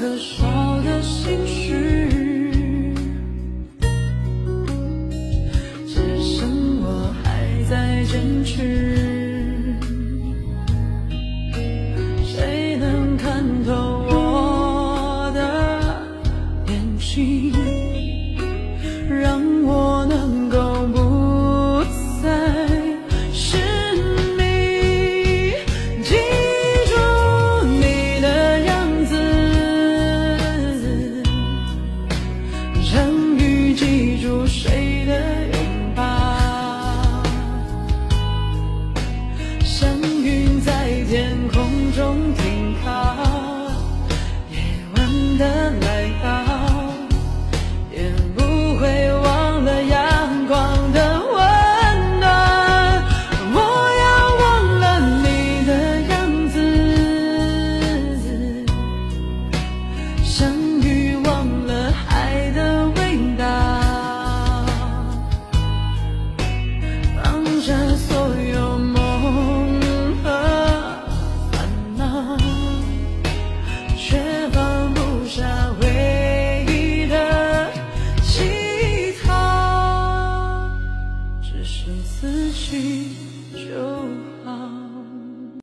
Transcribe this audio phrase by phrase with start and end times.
[0.00, 2.94] 可笑的心事
[5.86, 9.76] 只剩我还在坚持。
[12.24, 13.74] 谁能看透
[14.08, 16.02] 我的
[16.68, 17.52] 眼睛
[19.06, 19.49] 让
[32.90, 35.39] 成语记住谁的？
[81.62, 83.16] 只剩自己
[83.52, 83.82] 就
[84.46, 84.89] 好。